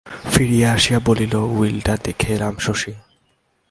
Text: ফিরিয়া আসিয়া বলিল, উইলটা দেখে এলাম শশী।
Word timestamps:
ফিরিয়া 0.31 0.69
আসিয়া 0.73 0.99
বলিল, 1.05 1.33
উইলটা 1.35 1.93
দেখে 2.05 2.29
এলাম 2.35 2.55
শশী। 2.59 2.93